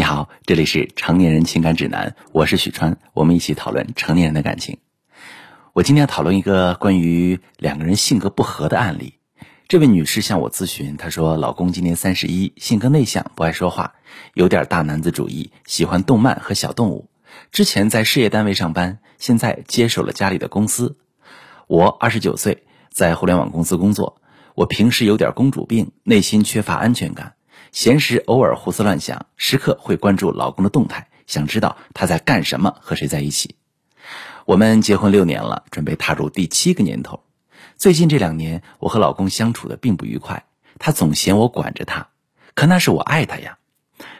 [0.00, 4.78] 你好，这里是成年人情感指南，我是许川，我们一起讨论成年人的感情。
[5.74, 9.18] 我今天要讨论一个关于两个人性格不合的案例。
[9.68, 13.92] 这位女士向我咨询，她说老公今年三十一，性格内向，不爱说话，
[14.32, 17.10] 有点大男子主义，喜欢动漫和小动物。
[17.52, 20.96] 之前在事业单位上班，现在接手了家里的公司。
[21.66, 24.22] 我二十九岁，在互联网公司工作。
[24.54, 27.34] 我平时有点公主病，内心缺乏安全感，
[27.72, 33.54] 闲时偶尔胡思乱想，时刻会关注老公的动态，想知道他在干什么，和谁在一起。
[34.44, 37.22] 我们结婚六年了，准备踏入第七个年头。
[37.76, 40.44] 最近这两年，我和老公相处的并不愉快，
[40.78, 42.08] 他总嫌我管着他，
[42.54, 43.58] 可那是我爱他呀。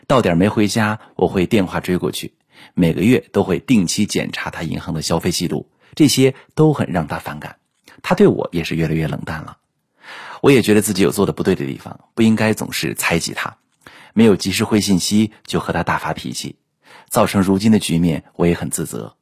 [0.07, 2.35] 到点没回家，我会电话追过去，
[2.75, 7.57] 每个月都会定期检查他银行的消费记录，这些都很让他反感。
[8.03, 9.59] 他对我也是越来越冷淡了。
[10.41, 13.57] 我也觉得自己有做的不对的地方，不应该总是猜忌他，
[14.15, 16.57] 没有及时回信息就和他大发脾气，
[17.09, 19.17] 造成如今的局面，我也很自责。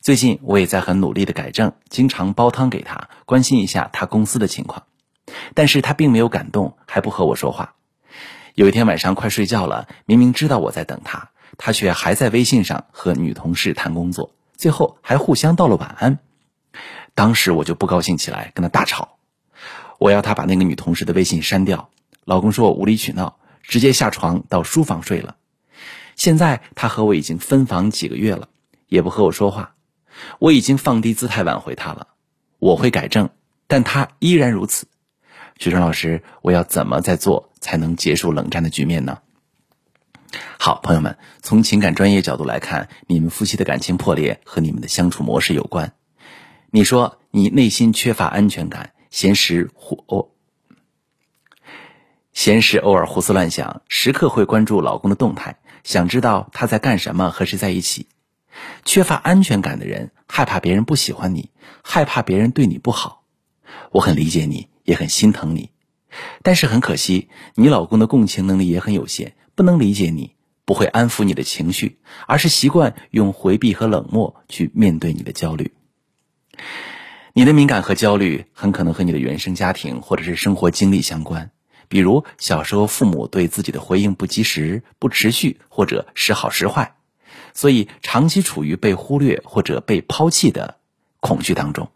[0.00, 4.84] 最近我也在很努力的改正，经常煲汤给他，关心一下他公司的情况，
[5.54, 7.74] 但是他并没有感动，还不和我说话。
[8.54, 16.18] 有一天晚上快睡觉了，明明知道我在等他，他却还在微信上和女同事谈工作，最后还互相道了晚安。
[17.14, 19.13] 当时我就不高兴起来，跟他大吵。
[20.04, 21.88] 我要他把那个女同事的微信删掉。
[22.26, 25.36] 老公说我无理取闹，直接下床到书房睡了。
[26.14, 28.50] 现在他和我已经分房几个月了，
[28.86, 29.76] 也不和我说话。
[30.40, 32.08] 我已经放低姿态挽回他了，
[32.58, 33.30] 我会改正，
[33.66, 34.86] 但他依然如此。
[35.58, 39.20] 许川老师，我要怎么在做才能结束冷战的局面呢？
[40.58, 45.94] 好，朋友们，从情感专业角度来看，你们夫妻的感情破裂和你们的相处模式有关。
[46.70, 48.90] 你说你内心缺乏安全感。
[49.14, 50.26] 闲时胡哦，
[52.32, 58.08] 闲时偶尔胡思乱想，时刻会关注老公的动态，想知道他在干什么，和谁在一起。
[58.84, 61.50] 缺乏安全感的人，害怕别人不喜欢你，
[61.84, 63.22] 害怕别人对你不好。
[63.92, 65.70] 我很理解你，也很心疼你，
[66.42, 75.72] 但是很可惜，你老公的共情能力也很有限，不能理解你，不会安抚你的情绪，而是习惯用回避和冷漠去面对你的焦虑。
[77.36, 81.50] 你的敏感和焦虑很可能和你的原生家庭或者是生活经历相关，
[81.88, 86.94] 比如小时候父母对自己的回应不及时、不持续或者时好时坏，
[87.52, 90.76] 所以长期处于被忽略或者被抛弃的
[91.18, 91.90] 恐惧当中，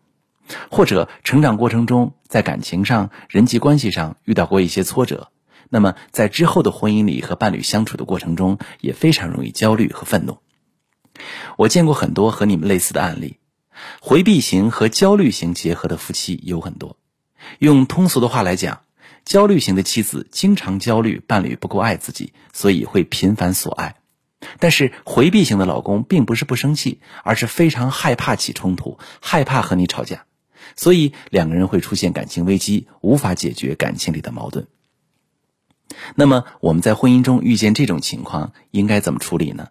[0.72, 5.30] 或者成长过程中在感情上、人际关系上遇到过一些挫折，
[5.68, 10.38] 那么在之后的婚姻里和伴侣相处的过程中也非常容易焦虑和愤怒。
[11.56, 13.36] 我见过很多和你们类似的案例。
[14.00, 16.96] 回避型和焦虑型结合的夫妻有很多。
[17.58, 18.82] 用通俗的话来讲，
[19.24, 23.94] 焦虑型的妻子经常焦虑伴侣不够爱自己，所以会频繁索爱；
[24.58, 30.26] 但是回避型的老公并不是不生气，而是非常害怕起冲突，害怕和你吵架，
[30.76, 34.66] 所以两个人会出现感情危机，无法解决感情里的矛盾。
[36.14, 39.68] 那么我们在婚姻中遇见这种情况，应该怎么处理呢？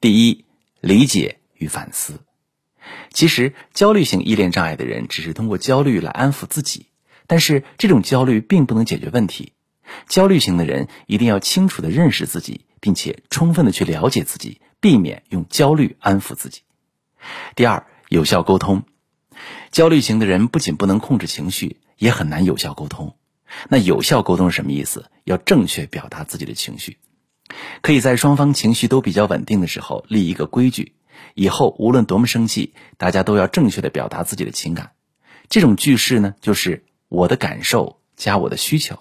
[0.00, 0.44] 第一，
[0.80, 2.20] 理解与反思。
[3.12, 6.86] 其实，焦虑型依恋障碍的人只是通过焦虑来安抚自己，
[7.26, 9.52] 但是这种焦虑并不能解决问题。
[10.08, 16.60] 焦虑型的人一定要清楚的认识自己，并且充分的去了解自己，避免用焦虑安抚自己。
[17.56, 18.82] 第二，有效沟通。
[19.70, 23.16] 焦虑型的人不仅不能控制情绪，也很难有效沟通。
[23.70, 25.10] 那有效沟通是什么意思？
[25.24, 26.98] 要正确表达自己的情绪，
[27.80, 30.92] 可以在双方情绪都比较稳定的时候立一个规矩。
[31.34, 34.92] 以后无论多么生气，大家都要正确的表达自己的情感。
[35.48, 38.98] 这种句式呢，就是我的感受加我的需求。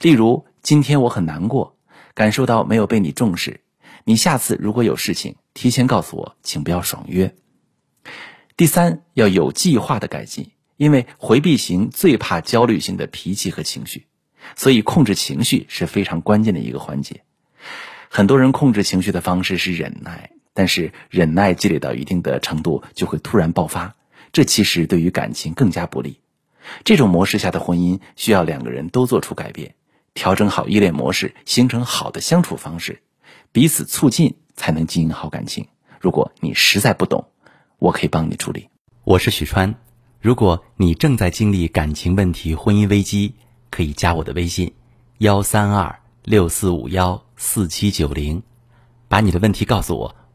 [0.00, 1.76] 例如，今天我很难过，
[2.14, 3.60] 感受到没有被你重视。
[4.04, 7.34] 你下次如果有事情，提前告诉我，请不要爽约。
[8.56, 14.06] 第三，要有计划的改进，因为回避型最怕焦虑型的脾气和情绪，
[14.56, 17.22] 所以控制情绪是非常关键的一个环节。
[18.08, 20.30] 很多人控制情绪的方式是忍耐。
[20.58, 23.94] 但是忍耐积累到一定的程度，就会突然爆发，
[24.32, 26.18] 这其实对于感情更加不利。
[26.82, 29.76] 这种模式下的婚姻需要两个人都做出改变，
[30.14, 33.02] 调整好依恋模式，形成好的相处方式，
[33.52, 35.68] 彼此促进，才能经营好感情。
[36.00, 37.28] 如果你实在不懂，
[37.78, 38.68] 我可以帮你处理。
[39.04, 39.76] 我是许川，
[40.20, 43.36] 如果你正在经历感情问题、婚姻危机，
[43.70, 44.72] 可以加我的微信：
[45.18, 48.42] 幺三二六四五幺四七九零，
[49.06, 50.16] 把你的问题告诉我。